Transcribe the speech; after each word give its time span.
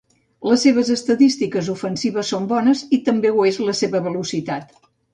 Les 0.51 0.63
seves 0.67 0.89
estadístiques 0.95 1.69
ofensives 1.75 2.33
són 2.35 2.49
bones 2.55 2.83
i 2.99 3.03
també 3.13 3.35
ho 3.37 3.49
és 3.55 3.63
la 3.71 3.81
seva 3.85 4.07
velocitat. 4.11 4.79